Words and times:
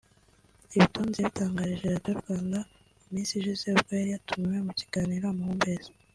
Ibi 0.75 0.87
Tonzi 0.93 1.17
yabitangarije 1.19 1.85
Radiyo 1.95 2.13
Rwanda 2.21 2.59
mu 2.99 3.07
minsi 3.13 3.31
ishize 3.33 3.65
ubwo 3.75 3.91
yari 3.99 4.09
yatumiwe 4.15 4.59
mu 4.67 4.73
kiganiro 4.79 5.25
Amahumbezi 5.27 5.89